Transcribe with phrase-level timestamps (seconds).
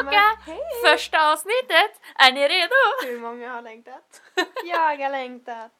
[0.00, 0.36] Tillbaka!
[0.46, 0.60] Hej!
[0.84, 2.00] Första avsnittet!
[2.14, 2.74] Är ni redo?
[3.12, 4.22] Hur många har längtat?
[4.64, 5.72] Jag har längtat.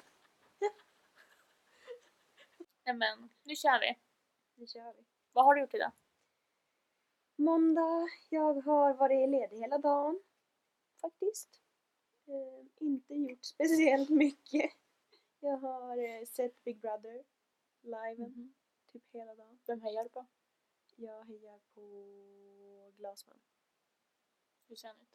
[2.84, 3.98] Nej men, nu kör vi.
[4.54, 5.04] Nu kör vi.
[5.32, 5.92] Vad har du gjort idag?
[7.36, 8.08] Måndag.
[8.28, 10.20] Jag har varit ledig hela dagen.
[11.00, 11.60] Faktiskt.
[12.28, 14.70] Eh, inte gjort speciellt mycket.
[15.40, 17.24] Jag har eh, sett Big Brother
[17.82, 18.54] live Mhm.
[18.92, 19.58] typ hela dagen.
[19.66, 20.26] Vem hejar du på?
[20.96, 21.80] Jag hejar på
[22.98, 23.38] Glasman.
[24.70, 25.08] Hur ser han ut?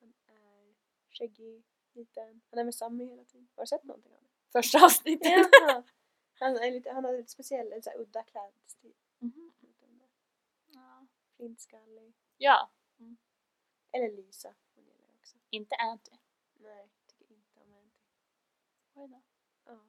[0.00, 0.74] Han är
[1.10, 2.40] skäggig, liten.
[2.50, 3.48] Han är med Sammy hela tiden.
[3.56, 4.28] Har du sett någonting av det?
[4.52, 5.48] Första avsnittet?
[5.60, 5.82] Ja.
[6.34, 8.94] Han, är lite, han har lite speciell, en så här udda klädstil.
[9.18, 9.52] Mhm.
[9.60, 9.86] Lite
[10.66, 11.06] Ja.
[11.36, 12.14] Flintskallig.
[12.36, 12.70] ja,
[13.92, 14.54] Eller Lisa.
[14.74, 15.36] Hon gillar också.
[15.50, 16.10] inte Anty.
[16.54, 17.96] Nej, tycker inte om Anty.
[18.94, 19.22] Oj då.
[19.64, 19.80] Ja.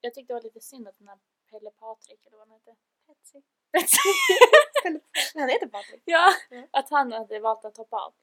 [0.00, 1.18] Jag tyckte det var lite synd att den här
[1.50, 2.76] Pelle Patrik, eller vad han hette.
[3.06, 3.42] Patsy.
[5.34, 6.02] Han heter Patrik.
[6.04, 6.62] ja, Ja.
[6.70, 8.14] att han hade valt att hoppa av.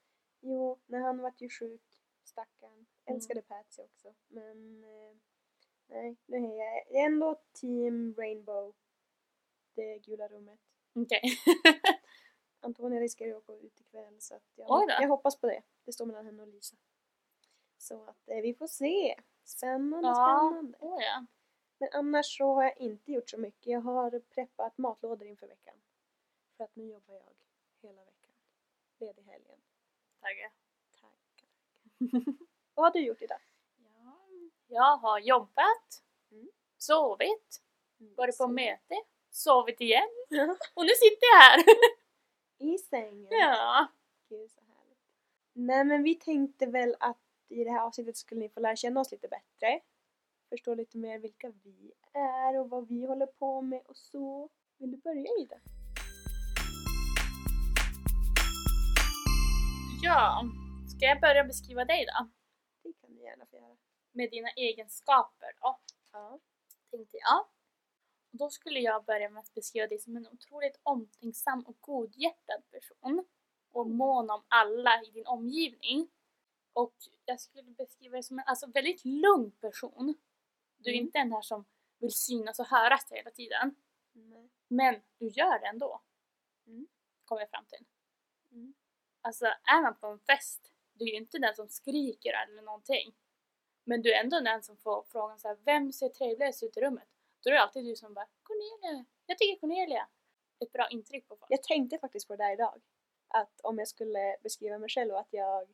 [0.41, 1.81] Jo, när han vart ju sjuk.
[2.23, 2.71] Stackarn.
[2.73, 2.85] Mm.
[3.05, 4.13] Älskade Patsy också.
[4.27, 5.15] Men eh,
[5.87, 8.73] nej, nu är jag jag är ändå team Rainbow.
[9.75, 10.59] Det gula rummet.
[10.95, 11.21] Okej.
[12.61, 15.61] Antonia riskerar ju att åka ut ikväll så att jag, jag hoppas på det.
[15.85, 16.75] Det står mellan henne och Lisa.
[17.77, 19.15] Så att eh, vi får se.
[19.43, 20.13] Spännande, Ja.
[20.49, 20.77] spännande.
[20.81, 21.25] Åh ja.
[21.77, 23.65] Men annars så har jag inte gjort så mycket.
[23.67, 25.75] Jag har preppat matlådor inför veckan.
[26.57, 27.33] För att nu jobbar jag
[27.89, 28.31] hela veckan.
[28.99, 29.57] Ledig helgen.
[30.21, 30.51] Tackar.
[31.01, 32.35] Tack, tack.
[32.73, 33.39] Vad har du gjort idag?
[33.77, 34.17] Ja,
[34.67, 36.49] jag har jobbat, Mm.
[36.77, 37.61] sovit,
[37.97, 38.95] varit på möte,
[39.29, 40.07] sovit igen
[40.73, 41.63] och nu sitter jag här.
[42.57, 43.27] I sängen.
[43.31, 43.87] ja.
[44.29, 44.97] Gud så härligt.
[45.53, 47.17] Nej men vi tänkte väl att
[47.49, 49.81] i det här avsnittet skulle ni få lära känna oss lite bättre.
[50.49, 54.49] Förstå lite mer vilka vi är och vad vi håller på med och så.
[54.77, 55.59] Vill du börja Ida?
[60.05, 60.43] Ja,
[60.87, 62.29] ska jag börja beskriva dig då?
[62.83, 63.77] Det kan du gärna få göra.
[64.11, 65.79] Med dina egenskaper då,
[66.11, 66.39] Ja.
[66.91, 67.39] tänkte jag.
[68.31, 72.69] Och då skulle jag börja med att beskriva dig som en otroligt omtänksam och godhjärtad
[72.71, 73.25] person.
[73.71, 76.07] Och mån om alla i din omgivning.
[76.73, 76.95] Och
[77.25, 80.15] jag skulle beskriva dig som en alltså, väldigt lugn person.
[80.77, 81.05] Du är Mm.
[81.05, 81.65] inte den här som
[81.99, 83.75] vill synas och höras hela tiden.
[84.13, 84.49] Nej.
[84.67, 86.01] Men du gör det ändå.
[86.67, 86.87] Mm.
[87.25, 87.85] Kommer jag fram till.
[89.25, 89.29] Mm.
[89.29, 90.61] Alltså är man på en fest,
[90.93, 93.15] du är ju inte den som skriker eller någonting.
[93.83, 96.81] Men du är ändå den som får frågan så här, vem ser trevligast ut i
[96.81, 97.07] rummet?
[97.43, 100.07] Då är det alltid du som bara, Cornelia, jag tycker Cornelia.
[100.59, 101.51] Ett bra intryck på folk.
[101.51, 102.81] Jag tänkte faktiskt på det där idag.
[103.27, 105.67] Att om jag skulle beskriva mig själv och att jag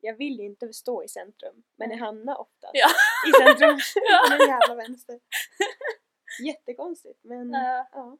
[0.00, 2.88] jag vill ju inte stå i centrum, men jag hamnar oftast Ja.
[3.28, 3.78] i centrum.
[3.94, 4.22] Ja.
[4.26, 5.20] Som en jävla vänster.
[6.42, 7.88] Jättekonstigt, men Ja.
[7.92, 8.18] ja,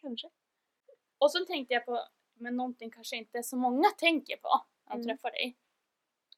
[0.00, 0.30] kanske.
[1.18, 2.04] Och så tänkte jag på,
[2.40, 5.06] men någonting kanske inte så många tänker på när de Mm.
[5.06, 5.56] träffar dig.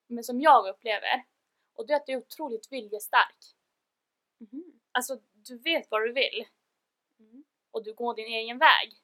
[0.06, 1.24] Men som jag upplever.
[1.74, 3.36] Och det är att du är otroligt viljestark.
[4.38, 4.80] Mhm.
[4.92, 6.46] Alltså, du vet vad du vill.
[7.18, 7.44] Mm.
[7.70, 8.94] och du går din egen väg.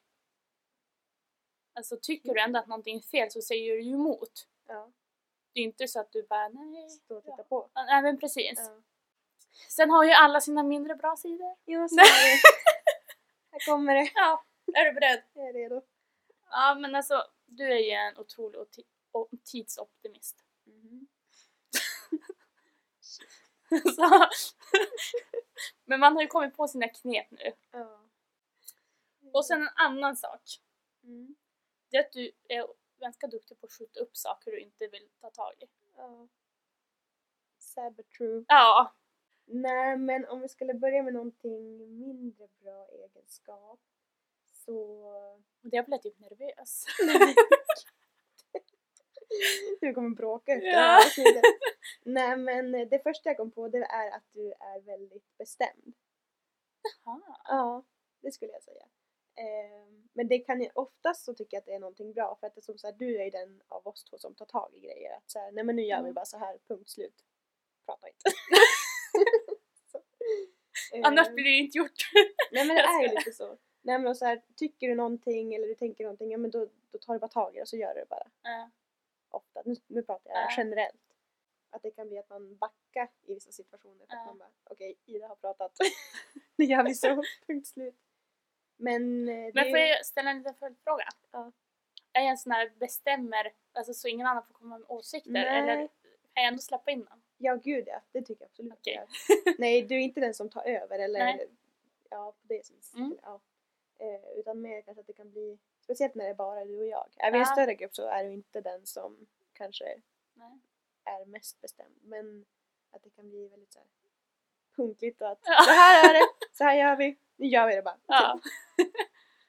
[1.73, 4.47] Alltså tycker du ändå att någonting är fel så säger du ju emot.
[4.67, 4.91] Ja,
[5.53, 6.89] Det är inte så att du bara nej.
[6.89, 7.43] stå och titta Ja.
[7.43, 7.69] på.
[7.73, 8.53] Ja, Nej men precis.
[8.59, 8.81] Ja.
[9.69, 11.55] Sen har ju alla sina mindre bra sidor.
[11.65, 12.41] Jo, så är det.
[13.51, 14.11] Här kommer det.
[14.15, 14.43] Ja,
[14.73, 15.23] är du beredd?
[15.33, 15.81] Jag är redo.
[16.49, 18.61] Ja men alltså du är ju en otrolig
[19.43, 20.43] tidsoptimist.
[20.63, 21.07] Mhm.
[23.95, 24.29] så.
[25.85, 27.53] men man har ju kommit på sina knep nu.
[27.71, 28.01] Ja.
[29.33, 30.41] Och sen en annan sak.
[31.03, 31.35] Mm.
[31.89, 32.67] Det är att du är
[32.99, 35.65] ganska duktig på att skjuta upp saker du inte vill ta tag i.
[35.95, 36.27] Ja.
[37.57, 38.45] Sad but true.
[38.47, 38.93] Ja.
[39.45, 43.79] Nej, men om vi skulle börja med någonting mindre bra egenskap
[44.67, 44.73] så...
[44.73, 46.85] Och det blev jag typ nervös.
[49.81, 50.77] Du kommer bråka efter Ja.
[50.79, 51.43] här avsnittet.
[52.05, 55.93] Nej, men det första jag kom på det är att du är väldigt bestämd.
[57.05, 57.21] Jaha.
[57.43, 57.85] Ja,
[58.21, 58.85] det skulle jag säga.
[59.35, 62.47] Ehm, Men det kan ju oftast så tycker jag att det är någonting bra för
[62.47, 64.45] att det är som så här, du är ju den av oss två som tar
[64.45, 65.17] tag i grejer.
[65.17, 66.13] Att så här, nej men nu gör vi Mm.
[66.13, 67.23] bara så här, punkt slut.
[67.85, 68.19] Prata inte.
[71.07, 72.11] Annars Ehm, blir det inte gjort.
[72.51, 73.57] Nej men det Jag är ju lite så.
[73.87, 76.97] Nej men så här, tycker du någonting eller du tänker någonting, ja men då, då
[76.97, 78.27] tar du bara tag i det och så gör du det bara.
[78.41, 78.69] Ja.
[79.29, 79.61] Ofta.
[79.65, 80.49] Nu, nu pratar jag Ja.
[80.57, 81.01] generellt.
[81.69, 84.25] Att det kan bli att man backar i vissa situationer för att Ja.
[84.25, 85.71] man bara, okej Ida har pratat.
[86.55, 87.95] nu gör vi så, punkt slut.
[88.77, 91.07] Men, eh, det Men får jag ställa en liten följdfråga?
[91.31, 91.51] Ja.
[92.13, 95.31] Är jag en sån här bestämmer, alltså så ingen annan får komma med åsikter?
[95.31, 95.59] Nej.
[95.59, 95.75] Eller
[96.33, 97.21] kan jag ändå släppa in dem?
[97.37, 98.93] Ja gud ja, det tycker jag absolut att Okej.
[98.93, 99.55] gör.
[99.59, 101.49] Nej du är inte den som tar över eller Nej.
[102.09, 102.95] ja på det viset.
[102.95, 103.17] Mm.
[103.21, 103.41] Ja.
[103.99, 106.87] Eh, utan mer kanske att det kan bli Speciellt när det är bara du och
[106.87, 107.09] jag.
[107.17, 107.53] Är vi en Ja.
[107.53, 110.01] större grupp så är du inte den som kanske
[110.33, 110.59] Nej.
[111.03, 111.95] är mest bestämd.
[112.01, 112.45] Men
[112.91, 113.87] att det kan bli väldigt så här
[114.75, 115.63] punktligt och att Ja.
[115.65, 116.27] så här är det,
[116.57, 117.99] så här gör vi, nu gör vi det bara.
[118.07, 118.39] Ja.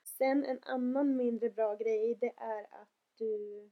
[0.04, 3.70] Sen en annan mindre bra grej det är att du,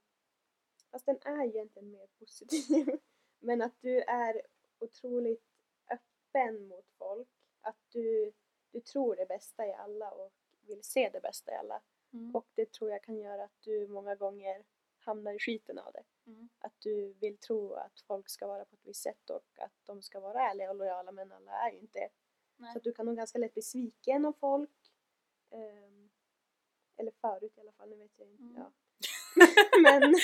[0.91, 2.99] fast den är egentligen mer positiv,
[3.41, 4.43] men att du är
[4.79, 5.45] otroligt
[5.91, 7.29] öppen mot folk.
[7.61, 8.33] Att du,
[8.71, 10.33] du tror det bästa i alla och
[10.67, 11.83] vill se det bästa i alla.
[12.13, 12.37] Mm.
[12.37, 14.65] Och det tror jag kan göra att du många gånger
[14.99, 16.05] hamnar i skiten av det.
[16.27, 16.49] Mm.
[16.59, 20.03] Att du vill tro att folk ska vara på ett visst sätt och att de
[20.03, 22.09] ska vara ärliga och lojala men alla är ju inte det.
[22.57, 22.73] Nej.
[22.73, 24.93] Så att du kan nog ganska lätt bli sviken av folk.
[25.51, 26.11] Ehm,
[26.97, 28.43] eller förut i alla fall, nu vet jag inte.
[28.43, 28.57] Mm.
[28.57, 28.73] Ja.
[29.83, 30.15] men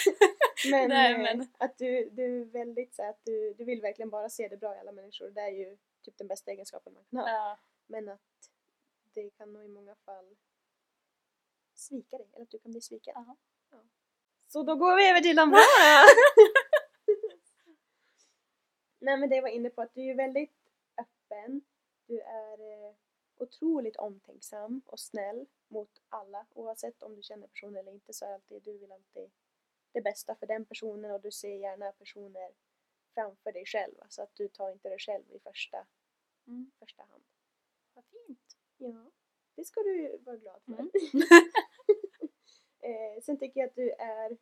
[0.71, 4.11] men, Nej, eh, men- att du, du är väldigt så att du, du vill verkligen
[4.11, 5.31] bara se det bra i alla människor.
[5.31, 7.29] Det är ju typ den bästa egenskapen man kan ha.
[7.31, 7.59] Ja.
[7.87, 8.51] Men att
[9.15, 10.37] det kan nog i många fall
[11.75, 13.13] svika dig, eller att du kan bli sviken.
[13.17, 13.37] Ja.
[13.71, 13.79] Ja.
[14.49, 15.61] Så då går vi över till de bra!
[18.99, 21.63] Nej men det jag var inne på att du är väldigt öppen.
[22.07, 22.95] Du är eh,
[23.37, 26.47] otroligt omtänksam och snäll mot alla.
[26.55, 29.31] Oavsett om du känner personen eller inte så är alltid, du vill alltid
[29.93, 32.53] det bästa för den personen och du ser gärna personer
[33.15, 33.95] framför dig själv.
[34.09, 35.87] Så att du tar inte dig själv i första,
[36.47, 36.71] Mm.
[36.79, 37.25] första hand.
[37.95, 38.52] Vad fint.
[38.83, 39.11] Ja,
[39.55, 40.73] det ska du vara glad för.
[40.73, 40.91] Mm.
[42.81, 44.37] eh, sen tycker jag att du är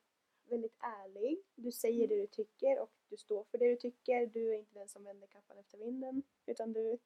[0.44, 1.42] väldigt ärlig.
[1.54, 4.26] Du säger det du tycker och du står för det du tycker.
[4.26, 6.22] Du är inte den som vänder kappan efter vinden.
[6.46, 6.98] Utan du,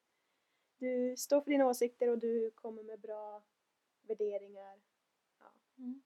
[0.78, 3.42] du står för dina åsikter och du kommer med bra
[4.02, 4.80] värderingar.
[5.40, 5.52] Ja.
[5.78, 6.02] Mm.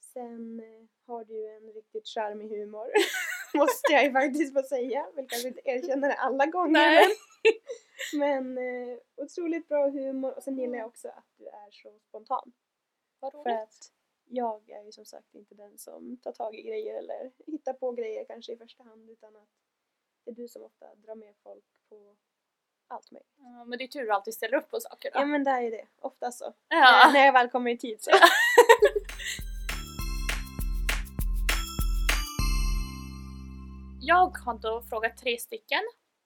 [0.00, 2.88] Sen eh, har du en riktigt charmig humor.
[3.54, 5.06] Måste jag ju faktiskt få säga.
[5.16, 6.72] Vill kanske inte erkänna det alla gånger.
[6.72, 7.06] Nej.
[7.06, 7.52] Men,
[8.18, 12.52] men eh, otroligt bra humor och sen gillar jag också att du är så spontan.
[13.20, 13.56] Vad För roligt.
[13.58, 13.92] att
[14.30, 17.92] jag är ju som sagt inte den som tar tag i grejer eller hittar på
[17.92, 19.48] grejer kanske i första hand utan att
[20.24, 22.16] det är du som ofta drar med folk på
[22.88, 23.32] allt möjligt.
[23.38, 25.18] Ja, men det är tur att du alltid ställer upp på saker då.
[25.20, 26.54] Ja men det är ju det, ofta så.
[26.68, 27.10] Ja.
[27.12, 28.10] När jag väl kommer i tid så.
[34.00, 35.80] Jag har då frågat tre stycken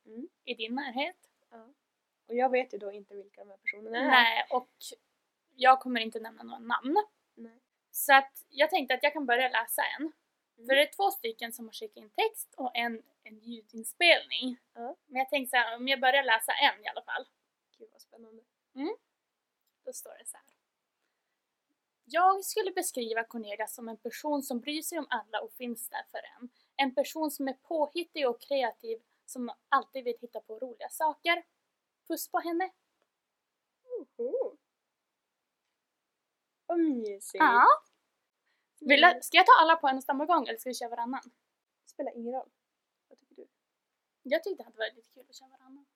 [0.07, 0.29] Mm.
[0.45, 1.17] i din närhet.
[1.53, 1.69] Ja.
[2.27, 4.07] Och jag vet ju då inte vilka de här personerna är.
[4.07, 4.71] Nej, och
[5.55, 6.97] jag kommer inte nämna några namn.
[7.35, 7.61] Nej.
[7.91, 10.13] Så att jag tänkte att jag kan börja läsa en.
[10.57, 10.67] Mm.
[10.69, 14.59] För det är två stycken som har skickat in text och en, en ljudinspelning.
[14.75, 14.97] Ja.
[15.07, 17.27] Men jag tänkte så här, om jag börjar läsa en i alla fall.
[17.79, 18.43] Gud vad spännande.
[19.85, 20.47] Då står det så här.
[22.05, 26.05] Jag skulle beskriva Cornelia som en person som bryr sig om alla och finns där
[26.11, 26.51] för en.
[26.77, 31.45] En person som är påhittig och kreativ som alltid vill hitta på roliga saker.
[32.09, 32.71] Puss på henne.
[33.83, 34.57] Oho.
[36.67, 37.35] Vad mysigt.
[37.45, 37.65] Ja.
[38.81, 39.15] Vill Mm.
[39.15, 41.23] jag, ska jag ta alla på en och samma gång eller ska vi köra varannan?
[41.85, 42.51] Det spelar ingen roll.
[43.09, 43.49] Vad tycker du?
[44.23, 45.87] Jag tyckte det hade varit lite kul att köra varannan.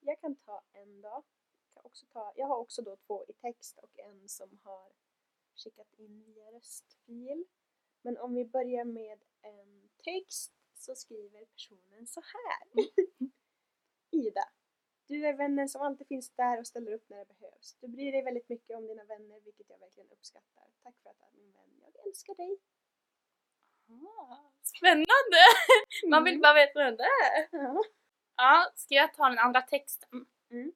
[0.00, 1.24] Jag kan ta en dag.
[1.74, 4.92] Jag, också ta, jag har också då två i text och en som har
[5.56, 7.44] skickat in via röstfil.
[8.02, 12.86] Men om vi börjar med en text så skriver personen så här.
[14.10, 14.44] Ida.
[15.06, 17.76] Du är vännen som alltid finns där och ställer upp när det behövs.
[17.80, 20.64] Du bryr dig väldigt mycket om dina vänner vilket jag verkligen uppskattar.
[20.82, 21.92] Tack för att du är min vän.
[21.94, 22.58] Jag älskar dig.
[23.88, 25.42] Ah, spännande!
[26.08, 27.48] Man vill bara veta vem det är.
[27.52, 27.82] Ja.
[28.36, 30.26] Ja, ska jag ta den andra texten?
[30.50, 30.72] Mm.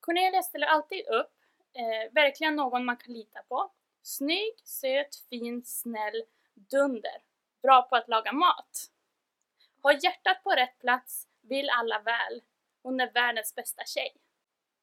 [0.00, 1.32] Cornelia ställer alltid upp.
[1.72, 3.72] Eh, verkligen någon man kan lita på.
[4.02, 6.24] Snygg, söt, fin, snäll,
[6.54, 7.22] dunder.
[7.64, 8.90] Bra på att laga mat.
[9.82, 12.42] Har hjärtat på rätt plats, vill alla väl.
[12.82, 14.16] Hon är världens bästa tjej.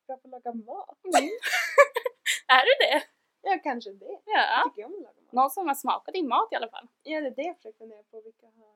[0.08, 0.98] Bra på att laga mat.
[2.48, 3.04] Är du det?
[3.42, 4.06] Ja, kanske det.
[4.26, 4.64] Jag Ja.
[4.76, 5.32] tycker om att laga mat.
[5.32, 6.88] Någon som har smakat din mat i alla fall.
[7.04, 8.22] Ja, det är det jag försöker fundera på.
[8.22, 8.76] Vilka har...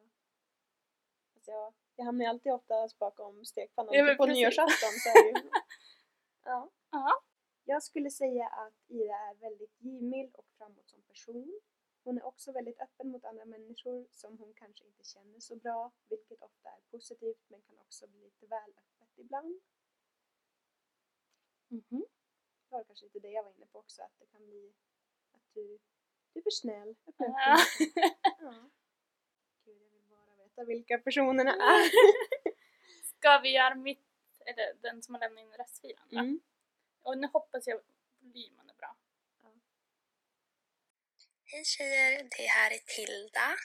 [1.36, 3.94] Alltså jag, jag hamnar ju alltid oftast bakom stekpannan.
[3.94, 4.42] Ja, typ på precis.
[4.42, 5.50] nyårsafton så är det ju...
[6.46, 6.70] ja.
[6.92, 7.22] Ja.
[7.64, 11.60] Jag skulle säga att Ida är väldigt givmild och framåt som person.
[12.06, 15.92] Hon är också väldigt öppen mot andra människor som hon kanske inte känner så bra,
[16.10, 19.62] vilket ofta är positivt men kan också bli lite väl öppet ibland.
[21.68, 22.06] Mhm.
[22.70, 24.74] Det var kanske lite det jag var inne på också, att det kan bli
[25.32, 25.80] att du,
[26.34, 26.96] du är för snäll.
[27.08, 27.58] öppnar upp Ja.
[28.40, 28.70] Ja.
[29.66, 31.92] Gud, jag vill bara veta vilka personerna är.
[33.04, 34.08] Ska vi göra mitt,
[34.46, 36.10] eller den som har lämnat in röstfilen?
[36.12, 36.40] Mm.
[37.02, 37.82] Och nu hoppas jag
[38.20, 38.65] volymen.
[41.56, 43.56] Hej tjejer, det här är Tilda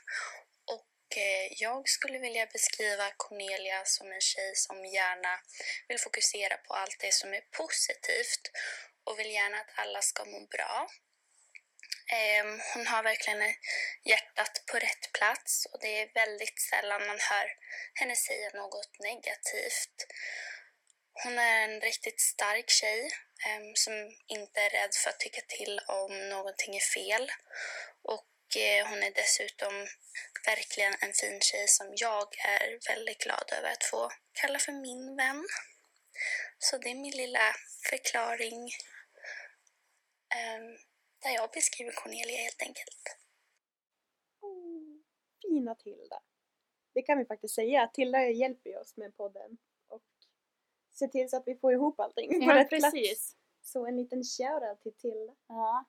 [0.65, 5.41] och eh, jag skulle vilja beskriva Cornelia som en tjej som gärna
[5.89, 8.45] vill fokusera på allt det som är positivt
[9.05, 10.89] och vill gärna att alla ska må bra.
[12.13, 13.55] Ehm, hon har verkligen
[14.05, 17.49] hjärtat på rätt plats och det är väldigt sällan man hör
[17.95, 19.97] henne säga något negativt.
[21.13, 23.11] Hon är en riktigt stark tjej
[23.47, 23.95] Ehm, som
[24.27, 27.31] inte är rädd för att tycka till om någonting är fel.
[28.03, 29.87] Och eh, hon är dessutom
[30.47, 35.17] verkligen en fin tjej som jag är väldigt glad över att få kalla för min
[35.17, 35.45] vän.
[36.59, 37.55] Så det är min lilla
[37.91, 38.71] förklaring
[40.35, 40.79] ehm,
[41.23, 43.17] där jag beskriver Cornelia helt enkelt.
[44.41, 45.01] Oh,
[45.43, 46.23] fina Tilda.
[46.95, 47.91] Det kan vi faktiskt säga.
[47.95, 49.59] Tilda hjälper ju oss med podden
[51.01, 52.85] ser till så att vi får ihop allting på Ja, rätt plats.
[52.85, 53.37] precis.
[53.63, 55.35] Så en liten shoutout till Tilda.
[55.49, 55.85] Ja.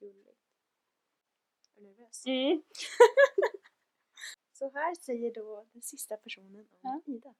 [0.00, 0.38] Gulligt.
[1.74, 2.26] Jag är nervös.
[2.26, 2.62] Mm.
[4.58, 6.94] Så här säger då den sista personen om Ja.
[7.14, 7.34] Ida.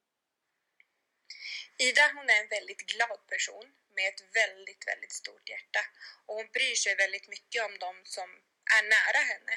[1.87, 3.65] Ida hon är en väldigt glad person
[3.95, 5.81] med ett väldigt, väldigt stort hjärta.
[6.25, 8.29] Och hon bryr sig väldigt mycket om dem som
[8.77, 9.55] är nära henne.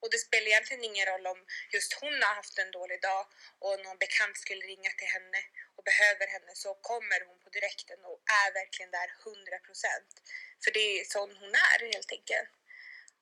[0.00, 1.40] Och det spelar egentligen ingen roll om
[1.74, 3.26] just hon har haft en dålig dag
[3.58, 5.40] och någon bekant skulle ringa till henne
[5.76, 9.34] och behöver henne så kommer hon på direkten och är verkligen där 100%.
[10.64, 12.50] För det är sån hon är helt enkelt.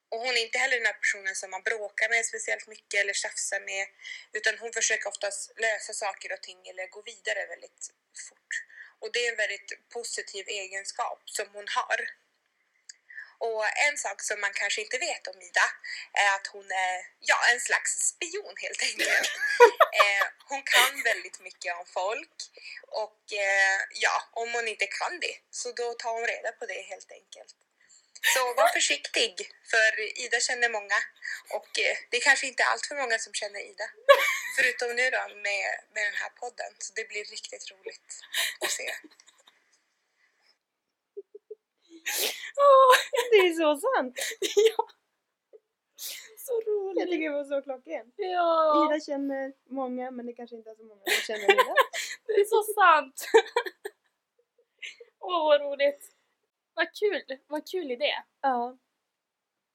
[0.09, 3.13] Och hon är inte heller den här personen som man bråkar med speciellt mycket eller
[3.13, 3.87] tjafsar med.
[4.33, 7.83] Utan hon försöker oftast lösa saker och ting eller gå vidare väldigt
[8.29, 8.53] fort.
[8.99, 12.01] Och det är en väldigt positiv egenskap som hon har.
[13.39, 15.67] Och en sak som man kanske inte vet om Ida
[16.13, 19.31] är att hon är ja, en slags spion helt enkelt.
[20.03, 22.37] eh, hon kan väldigt mycket om folk
[23.05, 26.83] och eh, ja, om hon inte kan det så då tar hon reda på det
[26.93, 27.55] helt enkelt.
[28.35, 30.99] Så var försiktig, för Ida känner många
[31.51, 33.91] och eh, det är kanske inte allt för många som känner Ida.
[34.57, 38.21] Förutom nu då med, med den här podden, så det blir riktigt roligt
[38.61, 38.95] att se.
[42.57, 44.15] Åh, Det är så sant!
[44.77, 44.87] ja.
[46.39, 47.11] Så Jag roligt.
[47.11, 48.15] tycker det var så klockrent.
[48.17, 51.75] Ja, Ida känner många men det kanske inte är så många som känner Ida.
[52.27, 53.27] det är så sant.
[55.19, 56.13] Åh, vad roligt.
[56.75, 58.13] Vad kul, vad kul idé.
[58.41, 58.77] Ja,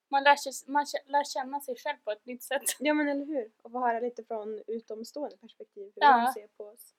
[0.08, 2.62] Man lär, sig, man lär känna sig själv på ett nytt sätt.
[2.78, 3.52] ja men eller hur?
[3.62, 6.24] Och få höra lite från utomstående perspektiv hur Ja.
[6.26, 6.94] de ser på oss.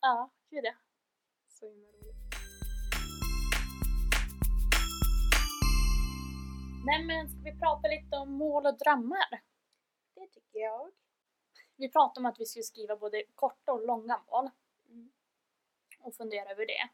[0.00, 0.72] Ja, gud ja.
[1.48, 2.15] Så himla roligt.
[6.86, 9.42] Nej men ska vi prata lite om mål och drömmar?
[10.14, 10.92] Det tycker jag.
[11.76, 14.50] Vi pratade om att vi skulle skriva både korta och långa mål
[14.88, 15.12] Mm.
[16.00, 16.88] och fundera över det.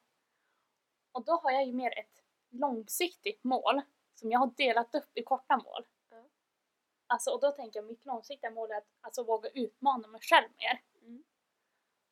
[1.12, 3.80] Och då har jag ju mer ett långsiktigt mål
[4.14, 5.86] som jag har delat upp i korta mål.
[6.10, 6.24] Ja.
[7.06, 10.48] Alltså, och då tänker jag mitt långsiktiga mål är att alltså, våga utmana mig själv
[10.56, 10.82] mer.
[11.02, 11.24] Mm.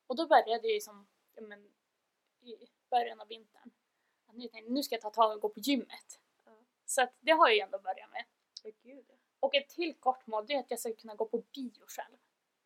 [0.06, 1.72] Och då började jag ju som ja, men,
[2.40, 3.70] i början av vintern.
[4.26, 6.20] Att nu, tänkte, nu ska jag ta tag och gå på gymmet.
[6.90, 8.24] Så att det har jag ju ändå börjat med.
[8.82, 8.96] Ja.
[9.40, 12.16] Och ett till kort mål det är att jag ska kunna gå på bio själv.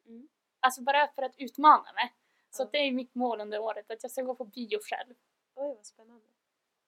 [0.07, 0.29] Mm.
[0.61, 2.15] Alltså bara för att utmana mig.
[2.51, 5.15] Så att det är mitt mål under året, att jag ska gå på bio själv.
[5.55, 6.27] Oj vad spännande.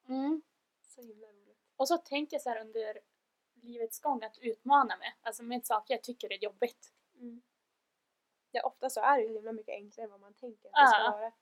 [0.09, 0.43] Mm.
[0.83, 1.59] Så himla roligt.
[1.77, 2.99] Och så tänker jag så här under
[3.55, 5.17] livets gång att utmana mig.
[5.21, 6.93] Alltså med saker jag tycker är jobbigt.
[7.15, 7.43] Mm.
[8.51, 10.89] Ja, ofta så är det ju himla mycket enklare än vad man tänker att det
[10.89, 11.33] ska vara.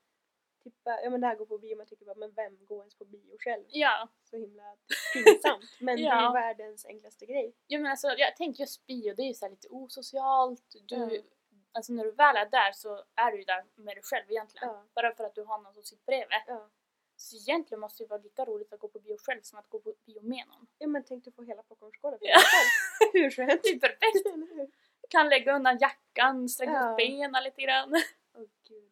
[0.65, 2.95] Typ, ja men det här går på bio, man tycker bara men vem går ens
[2.95, 3.63] på bio själv?
[3.67, 4.63] Ja, Så himla
[5.13, 5.63] pinsamt.
[5.79, 6.31] Men det är Ja.
[6.33, 7.53] världens enklaste grej.
[7.67, 10.75] jag, menar, alltså, jag tänker just bio, det är ju så lite osocialt.
[10.87, 11.09] Du, Ja.
[11.71, 14.67] Alltså när du väl är där så är du ju där med dig själv egentligen.
[14.69, 14.85] Ja.
[14.95, 16.37] Bara för att du har någon som sitter bredvid.
[16.47, 16.69] Ja.
[17.15, 19.79] Så egentligen måste det vara lika roligt att gå på bio själv som att gå
[19.79, 20.67] på bio med någon.
[20.77, 22.35] ja men tänk du få hela popcornskålen för Ja.
[22.35, 23.13] dig själv.
[23.13, 23.63] Hur skönt?
[23.63, 24.75] Det är perfekt!
[25.09, 26.91] Kan lägga undan jackan, sträcka Ja.
[26.91, 27.93] upp benen lite grann.
[28.37, 28.91] Åh gud.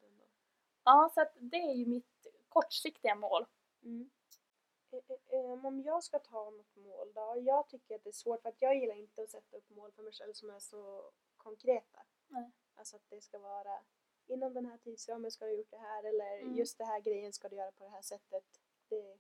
[0.84, 3.46] Ja, så att det är ju mitt kortsiktiga mål.
[3.84, 4.10] Mm.
[4.92, 7.36] Eh, eh, eh, Om jag ska ta något mål då?
[7.46, 9.92] Jag tycker att det är svårt för att jag gillar inte att sätta upp mål
[9.92, 12.00] för mig själv som är så konkreta.
[12.28, 12.52] Nej.
[12.76, 13.80] Alltså att det ska vara
[14.28, 16.56] inom den här tidsramen ska du ha gjort det här eller Mm.
[16.58, 18.44] just det här grejen ska du göra på det här sättet.
[18.90, 19.18] Det,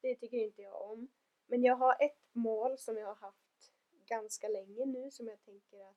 [0.00, 1.08] det tycker inte jag om.
[1.46, 3.72] Men jag har ett mål som jag har haft
[4.06, 5.96] ganska länge nu som jag tänker att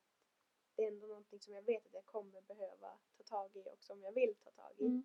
[0.78, 3.84] det är ändå någonting som jag vet att jag kommer behöva ta tag i och
[3.84, 4.86] som jag vill ta tag i.
[4.86, 5.04] Mm.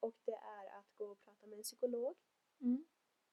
[0.00, 2.16] Och det är att gå och prata med en psykolog.
[2.60, 2.86] Mm.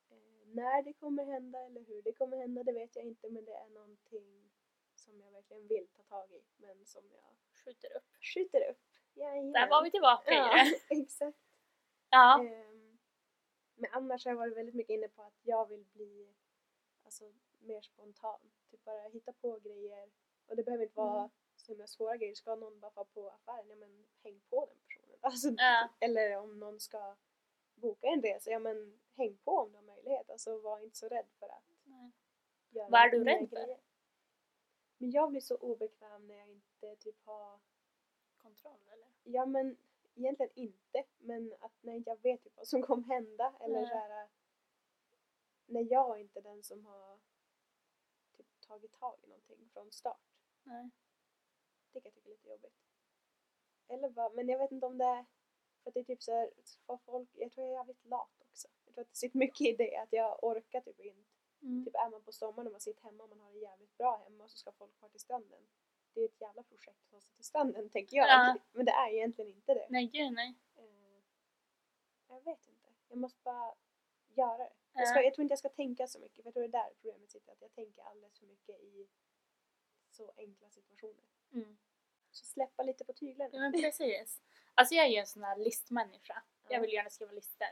[0.10, 3.46] Eh, när det kommer hända eller hur det kommer hända det vet jag inte men
[3.46, 4.51] det är någonting
[4.96, 8.03] som jag verkligen vill ta tag i men som jag Skjuter upp.
[8.22, 8.79] skjuter upp.
[9.13, 9.51] Jajamän.
[9.51, 10.53] Där var vi tillbaka i Ja,
[10.89, 10.96] det.
[11.01, 11.38] exakt.
[12.10, 12.41] Ja.
[12.44, 12.98] Ehm,
[13.75, 16.36] men annars har jag varit väldigt mycket inne på att jag vill bli
[17.03, 18.39] alltså, mer spontan.
[18.72, 20.10] Typ bara hitta på grejer.
[20.48, 21.29] Och det behöver inte vara Mm.
[21.67, 22.36] Himla svåra grejer.
[22.36, 25.17] Ska någon bara vara på affären, ja men häng på den personen.
[25.21, 25.89] Alltså, Ja.
[26.00, 27.15] Eller om någon ska
[27.75, 30.29] boka en resa, ja men häng på om du har möjlighet.
[30.29, 32.12] Alltså var inte så rädd för att Nej.
[32.69, 33.55] göra Vad är du rädd för?
[33.55, 33.79] grejer.
[34.97, 37.59] Men jag blir så obekväm när jag inte typ har,
[38.38, 39.07] Kontroll eller?
[39.24, 39.77] ja men
[40.15, 43.93] egentligen inte, men att när inte jag vet typ vad som kommer hända eller så
[43.93, 44.27] här,
[45.65, 47.19] när jag inte är den som har
[48.38, 50.21] typ tagit tag i någonting från start.
[50.63, 50.89] Nej.
[51.97, 52.73] Det kan jag tycka är lite jobbigt.
[53.87, 55.25] Eller vad, men jag vet inte om det är
[55.83, 56.49] för att det är typ så här,
[56.85, 58.67] för folk, jag tror jag är jävligt lat också.
[58.85, 61.31] Jag tror att det sitter mycket i det, att jag orkar typ inte.
[61.61, 61.85] Mm.
[61.85, 64.17] Typ är man på sommaren och man sitter hemma och man har det jävligt bra
[64.17, 65.67] hemma och så ska folk fara till stranden.
[66.13, 68.27] Det är ett jävla projekt att ta sig till stranden tänker jag.
[68.27, 68.57] Ja.
[68.71, 69.87] Men det är egentligen inte det.
[69.89, 70.55] Nej gud nej.
[70.75, 71.21] Eh,
[72.27, 72.89] jag vet inte.
[73.07, 73.73] Jag måste bara
[74.35, 74.73] göra det.
[74.93, 75.23] Jag, ska, Ja.
[75.23, 77.31] jag tror inte jag ska tänka så mycket för jag tror det är där problemet
[77.31, 77.51] sitter.
[77.51, 79.07] Att jag tänker alldeles för mycket i
[80.11, 81.25] så enkla situationer.
[81.53, 81.77] Mm.
[82.38, 83.50] Så släppa lite på tyglarna.
[83.53, 84.41] Ja, men precis.
[84.75, 86.44] Alltså jag är ju en sån här listmänniska.
[86.67, 86.74] Ja.
[86.74, 87.67] Jag vill gärna skriva listor.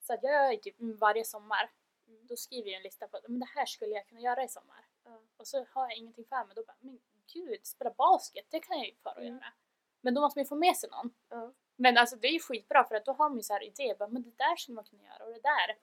[0.00, 1.70] Så att jag gör typ varje sommar,
[2.08, 2.26] Mm.
[2.26, 4.48] då skriver jag en lista på att men det här skulle jag kunna göra i
[4.48, 4.86] sommar.
[5.04, 5.20] Ja.
[5.36, 6.54] Och så har jag ingenting för mig.
[6.56, 7.00] Då bara, men
[7.32, 9.34] gud, spela basket, det kan jag ju fara och Mm.
[9.34, 9.52] göra.
[10.00, 11.14] Men då måste man ju få med sig någon.
[11.76, 13.94] Men alltså det är ju skitbra för att då har man ju så här idéer.
[13.94, 15.76] Bara, men det där skulle man kunna göra och det där.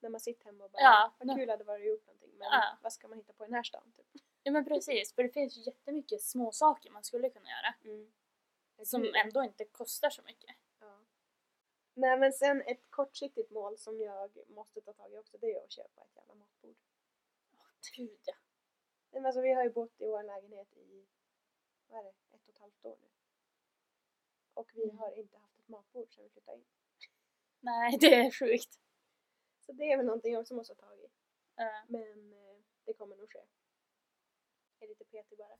[0.00, 1.12] När man sitter hemma och bara, Ja.
[1.18, 2.76] vad kul hade varit att gjort någonting men Ja.
[2.82, 4.22] vad ska man hitta på i den här stan typ?
[4.42, 7.74] Ja men precis, för det finns ju jättemycket små saker man skulle kunna göra.
[7.84, 8.12] Mm.
[8.84, 10.56] Som ändå inte kostar så mycket.
[10.80, 10.98] Ja.
[11.94, 15.64] Nej men sen ett kortsiktigt mål som jag måste ta tag i också det är
[15.64, 16.76] att köpa ett jävla matbord.
[17.96, 18.34] Gud ja.
[19.10, 21.06] Nej, men alltså, vi har ju bott i vår lägenhet i,
[21.88, 23.08] vad är det, ett och ett halvt år nu.
[24.54, 24.98] Och vi Mm.
[24.98, 26.64] har inte haft ett matbord sedan vi flyttade in.
[27.60, 28.78] Nej det är sjukt.
[29.66, 31.08] Så det är väl någonting jag också måste ta tag i.
[31.56, 31.84] Ja.
[31.88, 33.42] Men eh, det kommer nog ske.
[34.82, 35.58] Är lite petig bara.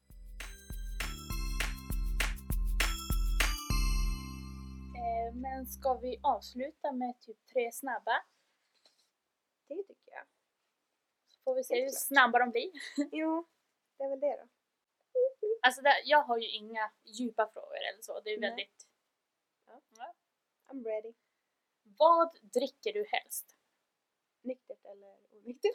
[5.02, 8.24] Eh, men ska vi avsluta med typ tre snabba?
[9.68, 10.26] Det tycker jag.
[11.28, 12.02] Så får vi se hur klart.
[12.02, 12.70] snabba de blir.
[13.12, 13.46] Jo,
[13.96, 14.48] det är väl det då.
[15.62, 18.20] Alltså det, jag har ju inga djupa frågor eller så.
[18.20, 18.88] Det är väldigt...
[19.66, 19.80] Ja.
[19.96, 20.14] Ja.
[20.66, 21.12] I'm ready.
[21.82, 23.56] Vad dricker du helst?
[24.40, 25.72] Nyktert eller onyktert?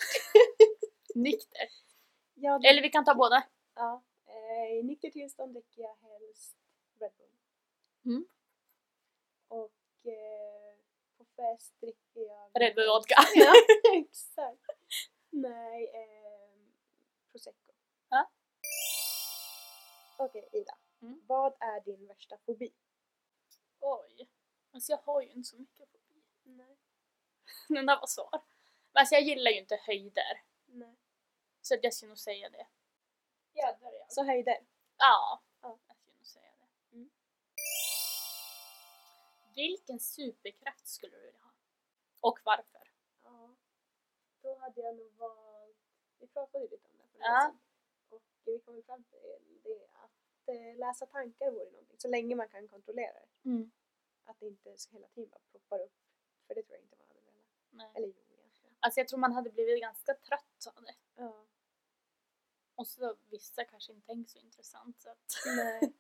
[1.16, 1.68] Nykter.
[2.40, 3.44] Ja, Eller vi kan ta båda.
[3.76, 6.58] ja, eh, I nyktert tillstånd dricker jag helst
[7.00, 7.32] Red Bull.
[8.06, 8.28] Mm.
[9.48, 10.76] Och eh,
[11.18, 12.62] på fest dricker jag...
[12.62, 13.16] Red Bull vodka.
[13.36, 13.54] ja,
[13.94, 14.62] exakt.
[15.30, 16.74] Nej, ehm,
[17.32, 17.74] prosecco.
[18.10, 18.32] Ja.
[20.18, 20.78] Okej, Ida.
[21.02, 21.22] Mm.
[21.28, 22.74] Vad är din värsta fobi?
[23.80, 24.30] Oj.
[24.72, 26.24] Alltså jag har ju inte så mycket fobi.
[26.44, 26.78] Nej.
[27.68, 28.30] Den där var svår.
[28.94, 30.42] Men alltså jag gillar ju inte höjder.
[30.66, 30.96] Nej.
[31.68, 32.68] Så att jag skulle nog säga det.
[33.54, 34.12] Ja, jag.
[34.12, 34.58] Så höjder?
[34.98, 35.80] Ja, Ja.
[35.88, 36.96] jag skulle nog säga det.
[36.96, 37.10] Mm.
[39.56, 41.52] Vilken superkraft skulle du vilja ha?
[42.22, 42.92] Och varför?
[43.24, 43.56] Ja.
[44.42, 45.78] Då hade jag nog valt...
[46.20, 47.54] Vi pratade ju lite om det för Ja.
[48.10, 49.20] Och vi kom fram till
[49.64, 52.00] det att eh, läsa tankar vore någonting.
[52.00, 53.50] Så länge man kan kontrollera det.
[53.50, 53.72] Mm.
[54.26, 55.96] Att det inte så hela tiden bara ploppar upp.
[56.48, 57.46] För det tror jag inte man hade velat.
[57.70, 57.92] Nej.
[57.96, 58.76] Eller jo, egentligen.
[58.80, 60.96] Alltså jag tror man hade blivit ganska trött av det.
[61.16, 61.46] Ja.
[62.78, 65.34] Och så vissa kanske inte tänker så intressant så att...
[65.58, 65.94] Nej.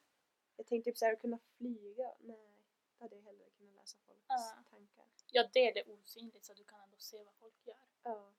[0.55, 2.13] Jag tänkte typ såhär att kunna flyga.
[2.19, 2.65] Nej.
[2.97, 4.63] Då hade jag hellre kunnat läsa folks Ja.
[4.69, 5.05] tankar.
[5.31, 7.85] Ja, det är det osynligt så du kan ändå se vad folk gör.
[8.03, 8.33] Ja.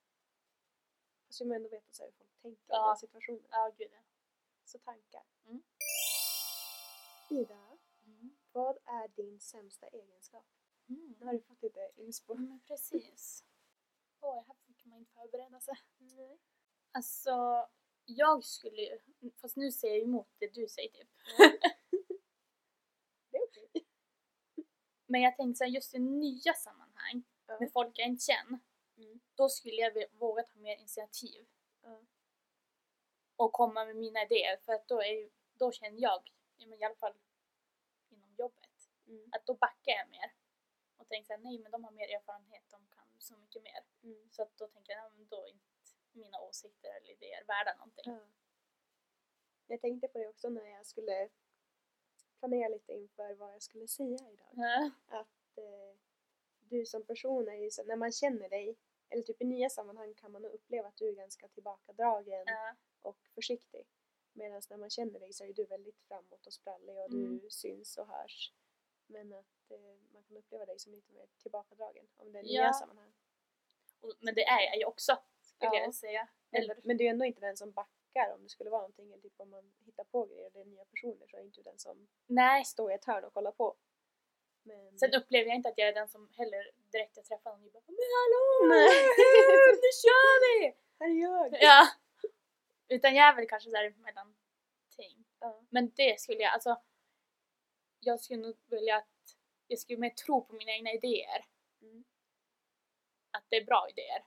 [1.27, 2.85] Fast jag vill ändå veta så hur folk tänker Ja.
[2.85, 3.45] i den situationen.
[3.51, 4.01] Ja, gud ja.
[4.65, 5.23] Så tankar.
[5.45, 5.63] Mm.
[7.29, 8.35] Ida, Mm.
[8.51, 10.45] vad är din sämsta egenskap?
[10.89, 11.15] Mm.
[11.19, 12.33] Nu har du fått lite inspo.
[12.35, 13.43] Men precis.
[14.21, 15.75] Åh, här fick man inte förbereda sig.
[15.97, 16.39] Nej.
[16.91, 17.67] Alltså,
[18.09, 18.99] jag skulle ju...
[19.41, 21.09] Fast nu säger jag emot det du säger typ.
[23.31, 23.85] Det är okej.
[25.05, 27.57] Men jag tänkte såhär, just i nya sammanhang Ja.
[27.59, 28.59] med folk jag inte känner.
[28.97, 29.19] Mm.
[29.35, 31.47] Då skulle jag våga ta mer initiativ.
[31.81, 32.01] Ja.
[33.35, 34.57] Och komma med mina idéer.
[34.57, 37.13] För att då, är, då känner jag, i alla fall
[38.09, 38.65] inom jobbet,
[39.07, 39.29] Mm.
[39.31, 40.33] att då backar jag mer.
[40.97, 43.83] Och tänker såhär, nej men de har mer erfarenhet, de kan så mycket mer.
[44.03, 44.29] Mm.
[44.31, 45.47] Så att då tänker jag, ja, men då
[46.11, 48.03] mina åsikter eller idéer värda någonting.
[48.13, 48.19] Ja.
[49.67, 51.29] Jag tänkte på det också när jag skulle
[52.39, 54.51] planera lite inför vad jag skulle säga idag.
[54.51, 54.91] Ja.
[55.07, 55.95] Att eh,
[56.59, 58.75] du som person är ju så, när man känner dig,
[59.09, 62.75] eller typ i nya sammanhang kan man uppleva att du är ganska tillbakadragen Ja.
[63.01, 63.87] och försiktig.
[64.33, 67.39] Medan när man känner dig så är du väldigt framåt och sprallig och Mm.
[67.39, 68.53] du syns och hörs.
[69.07, 69.79] Men att eh,
[70.13, 72.61] man kan uppleva dig som lite mer tillbakadragen om det är Ja.
[72.63, 73.13] nya sammanhang.
[73.99, 75.17] Och, men det är jag ju också,
[75.67, 75.83] skulle Ja.
[75.85, 76.27] jag säga.
[76.49, 79.11] Men, Eller, men du är ändå inte den som backar om det skulle vara någonting.
[79.11, 81.63] Eller typ om man hittar på grejer det är nya personer så är inte du
[81.63, 82.65] den som nej.
[82.65, 83.75] står i ett hörn och kollar på.
[84.63, 84.99] Men...
[84.99, 87.71] Sen upplever jag inte att jag är den som heller direkt jag träffar någon och
[87.71, 88.75] bara Men hallå!
[88.75, 88.89] Nej.
[89.83, 90.75] Nu kör vi!
[90.99, 91.57] här är jag!
[91.61, 91.87] Ja.
[92.87, 95.25] Utan jag är väl kanske såhär mellanting.
[95.39, 95.61] Ja.
[95.69, 96.81] Men det skulle jag, alltså.
[97.99, 101.45] Jag skulle nog vilja att jag skulle mer tro på mina egna idéer.
[101.81, 102.03] Mm.
[103.31, 104.23] Att det är bra idéer.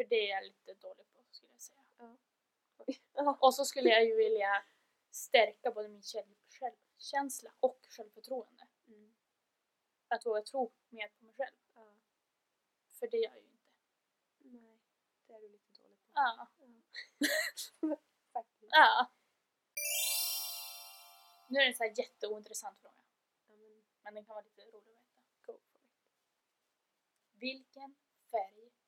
[0.00, 0.04] Ja.
[0.04, 1.84] För det är jag lite dålig på skulle jag säga.
[3.14, 3.36] Ja.
[3.40, 4.64] Och så skulle jag ju vilja
[5.10, 8.66] stärka både min själv, självkänsla och självförtroende.
[8.86, 9.14] Mm.
[10.08, 11.56] Att våga tro mer på mig själv.
[11.74, 11.94] Ja.
[12.88, 13.70] För det gör jag ju inte.
[14.38, 14.80] Nej,
[15.26, 16.10] det är du lite dålig på.
[16.14, 16.48] Ja.
[18.32, 18.72] Faktiskt.
[18.72, 19.10] ja.
[21.48, 23.02] Nu är det en sån här jätteointressant fråga.
[23.46, 23.54] Ja,
[24.02, 25.60] men, den kan vara lite rolig att veta.
[27.32, 27.96] Vilken
[28.30, 28.79] färg är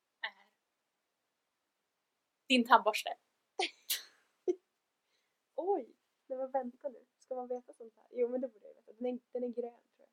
[2.53, 3.11] din tandborste?
[5.57, 5.95] Oj!
[6.27, 8.07] Nej men vänta nu, ska man veta sånt här?
[8.11, 8.93] Jo men det borde jag veta.
[8.93, 10.09] Den är, den är grön tror jag.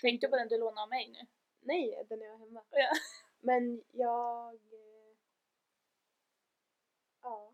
[0.00, 1.26] Tänkte du på den du lånade av mig nu?
[1.60, 2.62] Nej, den är jag hemma.
[2.70, 2.90] Ja.
[3.38, 4.54] Men jag...
[4.54, 4.60] eh,
[7.22, 7.52] Ja.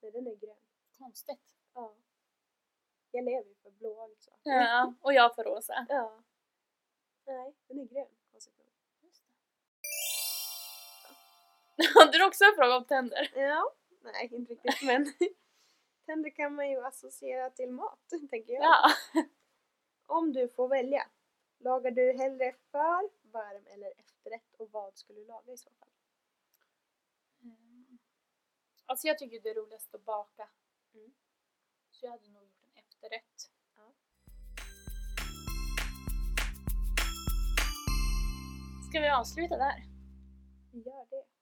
[0.00, 0.56] Nej, den är grön.
[0.98, 1.40] Konstigt.
[1.74, 1.94] Ja.
[3.10, 4.34] Jag lever ju för blåa liksom.
[4.42, 5.86] Ja, och jag för rosa.
[5.88, 6.22] Ja.
[7.26, 8.16] Nej, den är grön.
[11.94, 13.32] Hade du också en fråga om tänder?
[13.34, 13.72] Ja.
[14.00, 15.12] Nej, inte riktigt men
[16.06, 18.62] tänder kan man ju associera till mat, tänker jag.
[18.62, 18.92] Ja.
[20.06, 21.08] Om du får välja,
[21.58, 25.88] lagar du hellre för, varm eller efterrätt och vad skulle du laga i så fall?
[27.42, 27.98] Mm.
[28.86, 30.48] Alltså jag tycker det är roligast att baka.
[30.94, 31.14] Mm.
[31.90, 33.50] Så jag hade nog gjort en efterrätt.
[33.76, 33.94] Ja.
[38.90, 39.84] Ska vi avsluta där?
[40.72, 41.35] Vi gör det.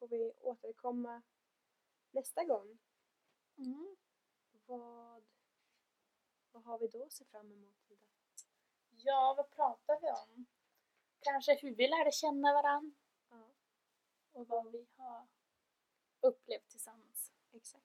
[0.00, 1.22] Får vi återkomma
[2.10, 2.78] nästa gång.
[3.56, 3.96] Mm.
[4.66, 5.24] Vad,
[6.52, 8.06] vad har vi då att se fram emot Ida?
[8.90, 10.46] Ja, vad pratar vi om?
[11.20, 12.96] Kanske hur vi lärde känna varandra
[13.30, 13.50] Ja,
[14.32, 15.28] och vad vi har
[16.20, 17.32] upplevt tillsammans.
[17.52, 17.84] exakt.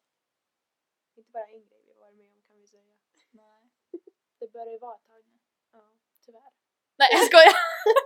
[1.15, 2.95] Inte bara en grej vi varit med om kan vi säga.
[3.31, 3.69] Nej.
[4.39, 5.39] Det börjar ju vara ett tag nu,
[5.71, 5.89] Ja.
[6.21, 6.51] tyvärr.
[6.95, 7.53] Nej jag skojar!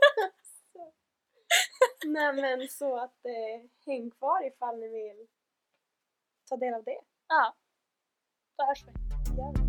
[2.05, 5.27] Nej men så att eh, häng kvar ifall ni vill
[6.49, 6.99] ta del av det.
[7.27, 7.55] Ja.
[8.57, 8.91] Då hörs vi.
[9.35, 9.68] Det.